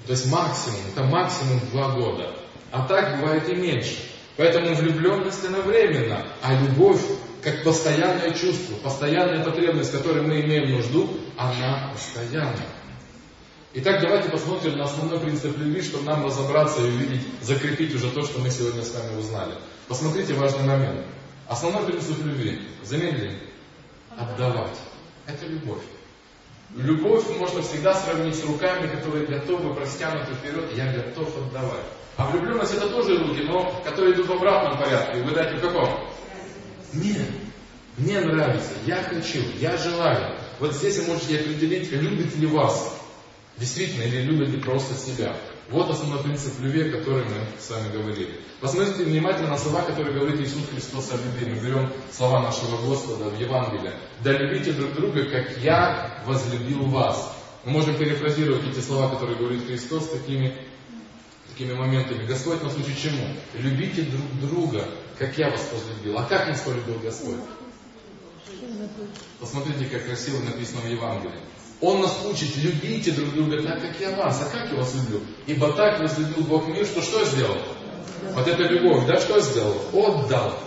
То 0.07 0.13
есть 0.13 0.31
максимум, 0.31 0.81
это 0.95 1.05
максимум 1.05 1.61
два 1.73 1.93
года. 1.93 2.37
А 2.71 2.87
так 2.87 3.21
бывает 3.21 3.49
и 3.49 3.55
меньше. 3.55 3.97
Поэтому 4.37 4.75
влюбленность 4.75 5.45
она 5.47 5.61
временна, 5.61 6.27
а 6.43 6.55
любовь 6.55 7.01
как 7.43 7.63
постоянное 7.63 8.33
чувство, 8.33 8.75
постоянная 8.83 9.45
потребность, 9.45 9.93
которой 9.93 10.23
мы 10.23 10.41
имеем 10.41 10.73
нужду, 10.73 11.09
она 11.37 11.93
постоянна. 11.95 12.61
Итак, 13.75 14.01
давайте 14.01 14.31
посмотрим 14.31 14.79
на 14.79 14.85
основной 14.85 15.21
принцип 15.21 15.57
любви, 15.59 15.83
чтобы 15.83 16.05
нам 16.05 16.25
разобраться 16.25 16.81
и 16.81 16.89
увидеть, 16.89 17.23
закрепить 17.43 17.95
уже 17.95 18.11
то, 18.11 18.23
что 18.23 18.39
мы 18.39 18.51
сегодня 18.51 18.83
с 18.83 18.95
вами 18.95 19.19
узнали. 19.19 19.55
Посмотрите 19.89 20.35
важный 20.35 20.65
момент. 20.65 21.05
Основной 21.47 21.85
принцип 21.85 22.25
любви, 22.25 22.63
заметили, 22.83 23.39
отдавать. 24.17 24.79
Это 25.27 25.47
любовь. 25.47 25.83
Любовь 26.75 27.25
можно 27.39 27.63
всегда 27.63 27.95
сравнить 27.95 28.37
с 28.37 28.45
руками, 28.45 28.89
которые 28.89 29.27
готовы, 29.27 29.75
простянуты 29.75 30.35
вперед, 30.35 30.73
я 30.75 30.93
готов 30.93 31.37
отдавать. 31.37 31.85
А 32.17 32.31
влюбленность 32.31 32.75
это 32.75 32.89
тоже 32.89 33.19
руки, 33.19 33.43
но 33.43 33.81
которые 33.85 34.15
идут 34.15 34.27
в 34.27 34.33
обратном 34.33 34.79
порядке. 34.79 35.23
Вы 35.23 35.33
дайте 35.33 35.57
в 35.57 35.61
каком? 35.61 36.09
Нет. 36.95 37.29
Мне 37.99 38.21
нравится, 38.21 38.73
я 38.87 39.03
хочу, 39.03 39.39
я 39.59 39.77
желаю. 39.77 40.39
Вот 40.59 40.75
здесь 40.75 40.99
вы 40.99 41.13
можете 41.13 41.41
определить, 41.41 41.91
любит 41.93 42.37
ли 42.37 42.47
вас 42.47 42.96
действительно 43.59 44.03
или 44.03 44.23
любит 44.23 44.49
ли 44.51 44.61
просто 44.61 44.95
себя. 44.95 45.37
Вот 45.69 45.91
основной 45.91 46.23
принцип 46.23 46.61
любви, 46.61 46.89
о 46.89 46.99
котором 46.99 47.25
мы 47.25 47.61
с 47.61 47.71
вами 47.71 47.93
говорили. 47.93 48.41
Посмотрите 48.61 49.05
внимательно 49.05 49.49
на 49.49 49.59
слова, 49.59 49.83
которые 49.83 50.15
говорит 50.15 50.41
Иисус 50.41 50.63
Христос 50.71 51.11
о 51.11 51.17
любви. 51.17 51.55
Мы 51.55 51.61
берем 51.61 51.93
слова 52.13 52.41
нашего 52.41 52.77
Господа 52.87 53.31
в 53.31 53.41
Евангелии. 53.41 53.93
Да 54.23 54.33
любите 54.33 54.73
друг 54.73 54.95
друга, 54.95 55.25
как 55.25 55.59
я 55.59 56.23
возлюбил 56.27 56.85
вас. 56.85 57.35
Мы 57.65 57.73
можем 57.73 57.97
перефразировать 57.97 58.65
эти 58.69 58.79
слова, 58.79 59.11
которые 59.11 59.39
говорит 59.39 59.67
Христос, 59.67 60.09
такими, 60.11 60.57
такими 61.49 61.73
моментами. 61.73 62.25
Господь 62.27 62.63
нас 62.63 62.77
учит 62.77 62.97
чему? 62.97 63.27
Любите 63.55 64.03
друг 64.03 64.41
друга, 64.41 64.89
как 65.19 65.37
я 65.37 65.51
вас 65.51 65.69
возлюбил. 65.73 66.17
А 66.17 66.25
как 66.25 66.47
нас 66.47 66.61
полюбил 66.61 67.01
Господь? 67.03 67.41
Посмотрите, 69.41 69.87
как 69.87 70.07
красиво 70.07 70.41
написано 70.45 70.83
в 70.83 70.87
Евангелии. 70.87 71.41
Он 71.81 72.01
нас 72.01 72.19
учит, 72.25 72.57
любите 72.57 73.13
друг 73.13 73.35
друга 73.35 73.63
так, 73.63 73.81
как 73.83 74.01
я 74.01 74.17
вас. 74.17 74.41
А 74.43 74.51
как 74.51 74.71
я 74.71 74.79
вас 74.79 74.95
люблю? 74.95 75.21
Ибо 75.47 75.73
так 75.73 76.01
возлюбил 76.01 76.45
Бог 76.45 76.69
мир, 76.69 76.87
что 76.87 77.03
что 77.03 77.25
сделал? 77.25 77.57
Вот 78.33 78.49
эта 78.49 78.63
любовь, 78.63 79.07
да, 79.07 79.21
что 79.21 79.41
сделал? 79.41 79.77
Отдал. 79.93 80.59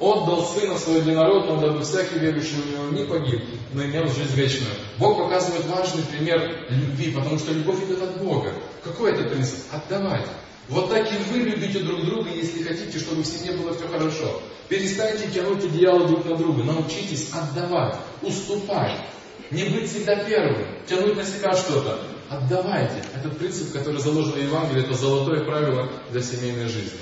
Отдал 0.00 0.44
Сына 0.44 0.76
Своего 0.78 1.00
Единородного, 1.00 1.60
дабы 1.60 1.82
всякий 1.82 2.18
верующий 2.18 2.56
в 2.56 2.70
Него 2.70 2.98
не 2.98 3.04
погиб, 3.06 3.42
но 3.72 3.84
имел 3.84 4.06
жизнь 4.08 4.34
вечную. 4.34 4.74
Бог 4.98 5.16
показывает 5.16 5.64
важный 5.66 6.02
пример 6.02 6.66
любви, 6.68 7.12
потому 7.12 7.38
что 7.38 7.52
любовь 7.52 7.82
идет 7.84 8.02
от 8.02 8.22
Бога. 8.22 8.52
Какой 8.84 9.12
это 9.12 9.30
принцип? 9.30 9.60
Отдавать. 9.70 10.26
Вот 10.68 10.90
так 10.90 11.10
и 11.10 11.16
вы 11.30 11.38
любите 11.38 11.80
друг 11.80 12.04
друга, 12.04 12.30
если 12.30 12.62
хотите, 12.62 12.98
чтобы 12.98 13.22
в 13.22 13.26
семье 13.26 13.56
было 13.56 13.74
все 13.74 13.88
хорошо. 13.88 14.42
Перестаньте 14.68 15.28
тянуть 15.28 15.64
одеяло 15.64 16.06
друг 16.06 16.24
на 16.24 16.36
друга. 16.36 16.64
Научитесь 16.64 17.30
отдавать, 17.32 17.96
уступать. 18.22 18.98
Не 19.52 19.64
быть 19.64 19.90
всегда 19.90 20.16
первым, 20.16 20.64
тянуть 20.86 21.14
на 21.14 21.24
себя 21.24 21.52
что-то. 21.52 21.98
Отдавайте. 22.30 23.04
Этот 23.14 23.36
принцип, 23.36 23.70
который 23.70 24.00
заложен 24.00 24.32
в 24.32 24.38
Евангелии, 24.38 24.82
это 24.82 24.94
золотое 24.94 25.44
правило 25.44 25.90
для 26.10 26.22
семейной 26.22 26.68
жизни. 26.68 26.98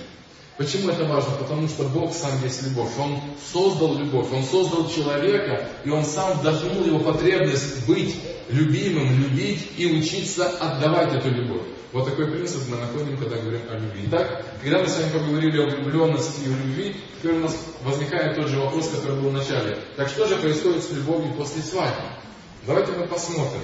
Почему 0.57 0.91
это 0.91 1.05
важно? 1.05 1.37
Потому 1.37 1.69
что 1.69 1.85
Бог 1.85 2.13
сам 2.13 2.33
есть 2.43 2.65
любовь. 2.65 2.91
Он 2.99 3.21
создал 3.53 3.97
любовь, 3.97 4.27
Он 4.33 4.43
создал 4.43 4.91
человека, 4.91 5.69
и 5.85 5.91
Он 5.91 6.05
сам 6.05 6.39
вдохнул 6.39 6.85
его 6.85 6.99
потребность 6.99 7.87
быть 7.87 8.17
любимым, 8.49 9.17
любить 9.23 9.71
и 9.79 9.87
учиться 9.87 10.49
отдавать 10.49 11.15
эту 11.15 11.31
любовь. 11.31 11.63
Вот 11.93 12.09
такой 12.09 12.33
принцип 12.33 12.63
мы 12.69 12.79
находим, 12.79 13.17
когда 13.17 13.37
говорим 13.37 13.63
о 13.71 13.75
любви. 13.75 14.03
Итак, 14.09 14.45
когда 14.61 14.81
мы 14.81 14.89
с 14.89 14.99
вами 14.99 15.13
поговорили 15.13 15.61
о 15.61 15.67
влюбленности 15.67 16.41
и 16.41 16.47
о 16.47 16.57
любви, 16.57 16.97
теперь 17.19 17.37
у 17.37 17.41
нас 17.41 17.57
возникает 17.85 18.35
тот 18.35 18.49
же 18.49 18.59
вопрос, 18.59 18.89
который 18.89 19.21
был 19.21 19.31
в 19.31 19.35
начале. 19.35 19.79
Так 19.97 20.09
что 20.09 20.27
же 20.27 20.35
происходит 20.37 20.83
с 20.83 20.91
любовью 20.91 21.33
после 21.35 21.63
свадьбы? 21.63 22.20
Давайте 22.67 22.93
мы 22.93 23.07
посмотрим. 23.07 23.61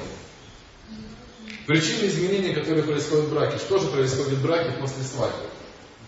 Причины 1.66 2.06
изменений, 2.06 2.54
которые 2.54 2.84
происходят 2.84 3.26
в 3.26 3.34
браке. 3.34 3.58
Что 3.58 3.78
же 3.78 3.88
происходит 3.88 4.38
в 4.38 4.42
браке 4.42 4.72
после 4.80 5.02
свадьбы? 5.02 5.46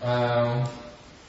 Эм, 0.00 0.66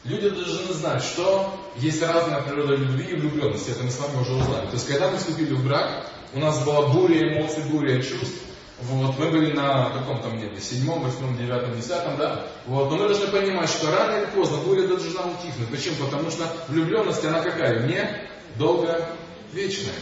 Люди 0.06 0.30
должны 0.30 0.74
знать, 0.74 1.04
что 1.04 1.60
есть 1.76 2.02
разная 2.02 2.42
природа 2.42 2.76
любви 2.76 3.04
и 3.04 3.16
влюбленности. 3.16 3.72
Это 3.72 3.84
мы 3.84 3.92
с 3.92 4.00
вами 4.00 4.22
уже 4.22 4.32
узнали. 4.32 4.68
То 4.68 4.74
есть, 4.74 4.88
когда 4.88 5.12
мы 5.12 5.18
вступили 5.18 5.54
в 5.54 5.66
брак, 5.66 6.10
у 6.34 6.40
нас 6.40 6.64
была 6.64 6.88
буря 6.88 7.34
эмоций, 7.34 7.64
буря 7.64 8.02
чувств. 8.02 8.40
Вот, 8.82 9.20
мы 9.20 9.30
были 9.30 9.52
на 9.52 9.90
каком 9.90 10.22
там 10.22 10.38
небе, 10.38 10.58
седьмом, 10.62 11.04
восьмом, 11.04 11.38
девятом, 11.38 11.76
десятом, 11.76 12.16
да? 12.16 12.48
Вот, 12.66 12.90
но 12.90 12.96
мы 12.96 13.10
должны 13.10 13.28
понимать, 13.28 13.70
что 13.70 13.92
рано 13.92 14.20
или 14.20 14.26
поздно 14.28 14.60
буря 14.60 14.88
должна 14.88 15.24
утихнуть. 15.24 15.70
Почему? 15.70 16.06
Потому 16.06 16.32
что 16.32 16.48
влюбленность, 16.70 17.26
она 17.26 17.42
какая? 17.42 17.86
Не 17.86 18.30
долго 18.56 19.06
вечная. 19.52 19.96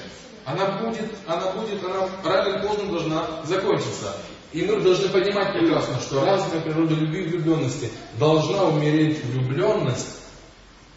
Она 0.48 0.80
будет, 0.80 1.12
она 1.26 1.52
будет, 1.52 1.84
она 1.84 2.10
рано 2.24 2.56
или 2.56 2.66
поздно 2.66 2.90
должна 2.90 3.44
закончиться. 3.44 4.16
И 4.54 4.62
мы 4.64 4.80
должны 4.80 5.10
понимать 5.10 5.52
прекрасно, 5.52 6.00
что 6.00 6.24
разная 6.24 6.62
природа 6.62 6.96
любви 6.96 7.26
и 7.26 7.28
влюбленности 7.28 7.92
должна 8.18 8.64
умереть 8.64 9.22
влюбленность, 9.26 10.08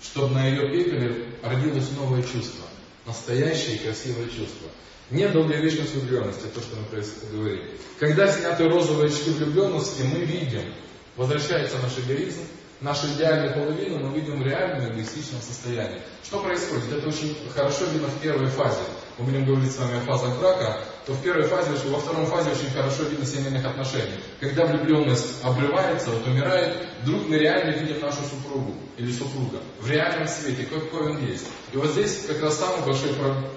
чтобы 0.00 0.34
на 0.34 0.46
ее 0.46 0.70
пепеле 0.70 1.34
родилось 1.42 1.90
новое 1.98 2.22
чувство. 2.22 2.64
Настоящее 3.06 3.74
и 3.74 3.78
красивое 3.78 4.26
чувство. 4.26 4.68
Нет 5.10 5.32
долговечности 5.32 5.96
влюбленности, 5.96 6.46
то, 6.54 6.60
что 6.60 6.76
мы 6.76 7.36
говорили. 7.36 7.72
Когда 7.98 8.28
сняты 8.28 8.68
розовые 8.68 9.08
очки 9.08 9.30
влюбленности, 9.30 10.02
мы 10.02 10.20
видим, 10.20 10.72
возвращается 11.16 11.76
наш 11.78 11.98
эгоизм, 11.98 12.42
нашу 12.80 13.08
идеальную 13.08 13.52
половину 13.52 13.98
мы 13.98 14.14
видим 14.14 14.40
в 14.40 14.46
реальном 14.46 14.92
эгоистичном 14.92 15.40
состоянии. 15.40 16.00
Что 16.22 16.38
происходит? 16.38 16.92
Это 16.92 17.08
очень 17.08 17.36
хорошо 17.52 17.86
видно 17.86 18.06
в 18.06 18.20
первой 18.20 18.46
фазе. 18.46 18.78
Мы 19.20 19.26
будем 19.26 19.44
говорить 19.44 19.70
с 19.70 19.76
вами 19.76 19.98
о 19.98 20.00
фазах 20.00 20.38
брака, 20.38 20.80
то 21.04 21.12
в 21.12 21.22
первой 21.22 21.42
фазе, 21.42 21.72
во 21.88 21.98
втором 21.98 22.24
фазе 22.26 22.52
очень 22.52 22.70
хорошо 22.70 23.02
видно 23.02 23.26
семейных 23.26 23.66
отношений. 23.66 24.18
Когда 24.40 24.64
влюбленность 24.64 25.42
обрывается, 25.42 26.08
вот 26.10 26.26
умирает, 26.26 26.88
вдруг 27.02 27.28
мы 27.28 27.36
реально 27.36 27.76
видим 27.78 28.00
нашу 28.00 28.22
супругу 28.22 28.74
или 28.96 29.12
супруга 29.12 29.60
в 29.78 29.90
реальном 29.90 30.26
свете, 30.26 30.64
какой 30.64 31.12
он 31.12 31.26
есть. 31.26 31.46
И 31.74 31.76
вот 31.76 31.90
здесь 31.90 32.24
как 32.26 32.40
раз 32.40 32.58
самая 32.58 32.80
большая 32.80 33.12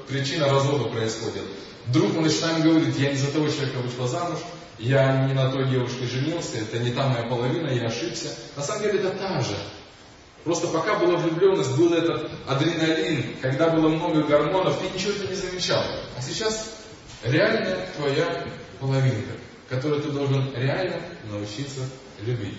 причина 0.08 0.50
развода 0.50 0.90
происходит. 0.90 1.44
Вдруг 1.88 2.14
мы 2.14 2.24
начинаем 2.24 2.62
говорить, 2.62 2.98
я 3.00 3.12
не 3.12 3.18
за 3.18 3.32
того 3.32 3.48
человека 3.48 3.78
вышла 3.78 4.08
замуж, 4.08 4.40
я 4.80 5.28
не 5.28 5.34
на 5.34 5.50
той 5.50 5.70
девушке 5.70 6.06
женился, 6.08 6.58
это 6.58 6.80
не 6.80 6.92
та 6.92 7.08
моя 7.08 7.24
половина, 7.24 7.70
я 7.70 7.88
ошибся. 7.88 8.36
На 8.58 8.64
самом 8.64 8.84
деле 8.84 9.00
это 9.00 9.12
та 9.12 9.40
же. 9.42 9.56
Просто 10.44 10.68
пока 10.68 11.00
была 11.00 11.16
влюбленность, 11.16 11.78
был 11.78 11.94
этот 11.94 12.30
адреналин, 12.48 13.38
когда 13.42 13.70
было 13.70 13.88
много 13.88 14.24
гормонов, 14.24 14.78
ты 14.80 14.90
ничего 14.94 15.14
этого 15.14 15.30
не 15.30 15.36
замечал. 15.36 15.82
А 16.18 16.22
сейчас 16.22 16.82
реальная 17.24 17.88
твоя 17.96 18.44
половинка, 18.80 19.32
которую 19.70 20.02
ты 20.02 20.12
должен 20.12 20.54
реально 20.56 20.98
научиться 21.32 21.82
любить. 22.22 22.58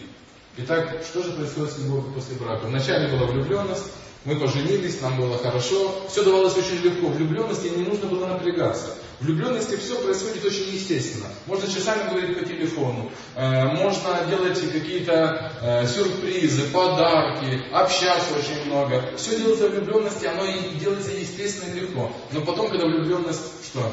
Итак, 0.57 1.03
что 1.07 1.23
же 1.23 1.33
происходит 1.33 1.73
с 1.73 1.79
любовью 1.79 2.13
после 2.13 2.37
брака? 2.37 2.67
Вначале 2.67 3.15
была 3.15 3.27
влюбленность, 3.27 3.93
мы 4.25 4.41
поженились, 4.41 5.03
нам 5.03 5.19
было 5.19 5.37
хорошо, 5.37 6.07
все 6.09 6.23
давалось 6.23 6.57
очень 6.57 6.81
легко. 6.81 7.09
Влюбленности 7.09 7.69
не 7.69 7.85
нужно 7.85 8.07
было 8.07 8.27
напрягаться. 8.27 8.95
В 9.21 9.25
влюбленности 9.25 9.77
все 9.77 10.01
происходит 10.03 10.45
очень 10.45 10.75
естественно. 10.75 11.27
Можно 11.47 11.71
часами 11.71 12.11
говорить 12.11 12.39
по 12.39 12.45
телефону, 12.45 13.13
э, 13.37 13.65
можно 13.65 14.25
делать 14.29 14.61
какие-то 14.73 15.53
э, 15.63 15.87
сюрпризы, 15.87 16.71
подарки, 16.71 17.63
общаться 17.73 18.35
очень 18.37 18.67
много. 18.67 19.17
Все 19.17 19.37
делается 19.37 19.69
в 19.69 19.73
влюбленности, 19.73 20.27
оно 20.27 20.45
и 20.45 20.75
делается 20.81 21.13
естественно 21.13 21.73
и 21.75 21.81
легко. 21.81 22.13
Но 22.33 22.41
потом, 22.41 22.71
когда 22.71 22.87
влюбленность 22.87 23.67
что? 23.67 23.93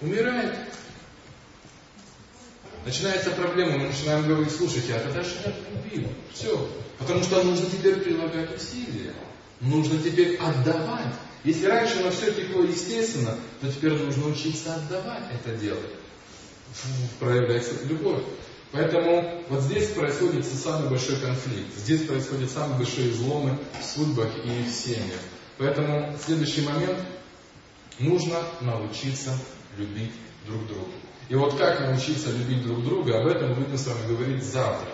Умирает. 0.00 0.56
Начинается 2.84 3.30
проблема, 3.30 3.76
мы 3.78 3.88
начинаем 3.88 4.26
говорить, 4.26 4.54
слушайте, 4.56 4.94
а 4.94 5.00
тогда 5.00 5.22
же 5.22 5.34
нет 5.44 5.54
любви. 5.70 6.08
Все. 6.32 6.68
Потому 6.98 7.22
что 7.22 7.42
нужно 7.42 7.66
теперь 7.66 7.96
прилагать 7.96 8.56
усилия. 8.56 9.14
Нужно 9.60 9.98
теперь 9.98 10.36
отдавать. 10.36 11.14
Если 11.44 11.66
раньше 11.66 12.00
на 12.00 12.10
все 12.10 12.32
текло 12.32 12.62
естественно, 12.62 13.36
то 13.60 13.70
теперь 13.70 13.92
нужно 13.94 14.28
учиться 14.28 14.74
отдавать 14.74 15.24
это 15.32 15.56
дело. 15.56 15.80
Проявляется 17.20 17.74
любовь. 17.86 18.22
Поэтому 18.72 19.44
вот 19.48 19.62
здесь 19.62 19.88
происходит 19.90 20.44
самый 20.44 20.90
большой 20.90 21.16
конфликт. 21.16 21.74
Здесь 21.76 22.02
происходят 22.02 22.50
самые 22.50 22.76
большие 22.76 23.10
изломы 23.10 23.56
в 23.80 23.84
судьбах 23.84 24.28
и 24.44 24.64
в 24.64 24.70
семьях. 24.70 25.20
Поэтому 25.56 26.14
следующий 26.24 26.62
момент 26.62 26.98
нужно 27.98 28.36
научиться 28.60 29.36
любить 29.78 30.12
друг 30.46 30.66
друга. 30.66 30.90
И 31.28 31.34
вот 31.34 31.56
как 31.56 31.80
научиться 31.80 32.30
любить 32.30 32.62
друг 32.62 32.84
друга, 32.84 33.20
об 33.20 33.26
этом 33.26 33.50
мы 33.50 33.54
будем 33.56 33.78
с 33.78 33.86
вами 33.86 34.06
говорить 34.06 34.42
завтра. 34.42 34.90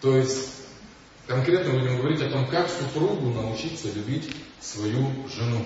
То 0.00 0.16
есть 0.16 0.48
конкретно 1.26 1.72
будем 1.72 1.98
говорить 1.98 2.22
о 2.22 2.30
том, 2.30 2.46
как 2.48 2.68
супругу 2.68 3.30
научиться 3.30 3.88
любить 3.92 4.30
свою 4.60 5.28
жену. 5.34 5.64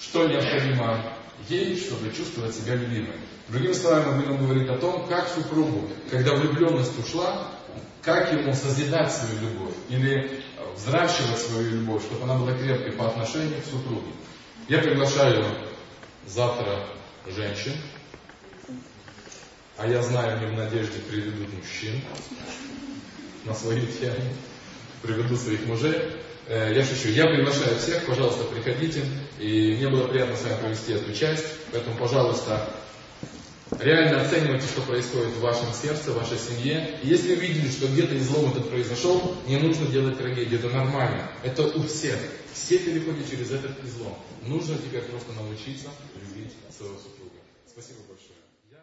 Что 0.00 0.26
необходимо 0.26 1.14
ей, 1.48 1.78
чтобы 1.78 2.12
чувствовать 2.12 2.54
себя 2.54 2.74
любимой. 2.74 3.14
Другими 3.48 3.72
словами, 3.72 4.06
мы 4.06 4.22
будем 4.22 4.46
говорить 4.46 4.68
о 4.68 4.78
том, 4.78 5.06
как 5.08 5.28
супругу, 5.28 5.88
когда 6.10 6.34
влюбленность 6.34 6.98
ушла, 6.98 7.52
как 8.02 8.32
ему 8.32 8.52
созидать 8.54 9.12
свою 9.12 9.40
любовь 9.40 9.74
или 9.88 10.42
взращивать 10.76 11.38
свою 11.38 11.70
любовь, 11.70 12.02
чтобы 12.02 12.24
она 12.24 12.36
была 12.36 12.52
крепкой 12.52 12.92
по 12.92 13.08
отношению 13.08 13.60
к 13.60 13.64
супруге. 13.64 14.12
Я 14.68 14.78
приглашаю 14.78 15.44
завтра 16.26 16.86
женщин, 17.26 17.72
а 19.76 19.86
я 19.86 20.02
знаю, 20.02 20.38
они 20.38 20.46
в 20.46 20.56
надежде 20.56 20.98
приведут 21.00 21.52
мужчин 21.52 22.00
на 23.44 23.54
свою 23.54 23.86
тему, 23.86 24.22
приведу 25.02 25.36
своих 25.36 25.66
мужей. 25.66 26.16
Э, 26.46 26.72
я 26.74 26.84
шучу. 26.84 27.08
Я 27.08 27.26
приглашаю 27.26 27.78
всех, 27.78 28.04
пожалуйста, 28.06 28.44
приходите. 28.44 29.04
И 29.38 29.76
мне 29.76 29.88
было 29.88 30.08
приятно 30.08 30.36
с 30.36 30.42
вами 30.42 30.60
провести 30.60 30.92
эту 30.92 31.12
часть. 31.12 31.44
Поэтому, 31.70 31.96
пожалуйста, 31.96 32.68
реально 33.78 34.22
оценивайте, 34.22 34.66
что 34.66 34.82
происходит 34.82 35.32
в 35.32 35.40
вашем 35.40 35.72
сердце, 35.72 36.12
в 36.12 36.16
вашей 36.16 36.38
семье. 36.38 36.98
И 37.02 37.08
если 37.08 37.36
увидели, 37.36 37.70
что 37.70 37.86
где-то 37.86 38.16
излом 38.18 38.50
этот 38.50 38.68
произошел, 38.70 39.36
не 39.46 39.58
нужно 39.58 39.86
делать 39.86 40.18
трагедию. 40.18 40.58
Это 40.58 40.68
нормально. 40.68 41.30
Это 41.42 41.62
у 41.62 41.82
всех. 41.84 42.18
Все 42.52 42.78
переходят 42.78 43.28
через 43.30 43.50
этот 43.50 43.82
излом. 43.84 44.16
Нужно 44.42 44.76
теперь 44.76 45.02
просто 45.02 45.32
научиться 45.32 45.88
любить 46.14 46.52
своего 46.76 46.96
супруга. 46.96 47.38
Спасибо. 47.66 48.11